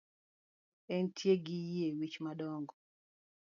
[0.95, 2.73] Entie gi yie wich madongo